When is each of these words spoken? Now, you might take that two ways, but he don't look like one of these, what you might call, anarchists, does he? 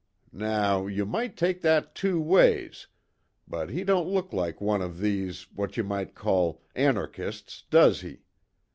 Now, 0.33 0.87
you 0.87 1.05
might 1.05 1.37
take 1.37 1.61
that 1.61 1.93
two 1.93 2.19
ways, 2.19 2.87
but 3.47 3.69
he 3.69 3.83
don't 3.83 4.09
look 4.09 4.33
like 4.33 4.59
one 4.59 4.81
of 4.81 4.97
these, 4.97 5.43
what 5.53 5.77
you 5.77 5.83
might 5.83 6.15
call, 6.15 6.63
anarchists, 6.75 7.65
does 7.69 8.01
he? 8.01 8.23